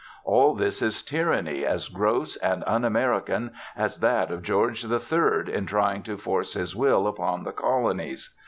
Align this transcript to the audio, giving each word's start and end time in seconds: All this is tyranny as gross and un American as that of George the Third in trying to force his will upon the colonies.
All 0.25 0.55
this 0.55 0.81
is 0.81 1.03
tyranny 1.03 1.63
as 1.63 1.87
gross 1.87 2.35
and 2.37 2.63
un 2.65 2.83
American 2.83 3.51
as 3.77 3.97
that 3.99 4.31
of 4.31 4.41
George 4.41 4.81
the 4.81 4.99
Third 4.99 5.47
in 5.47 5.67
trying 5.67 6.01
to 6.01 6.17
force 6.17 6.55
his 6.55 6.75
will 6.75 7.05
upon 7.05 7.43
the 7.43 7.51
colonies. 7.51 8.33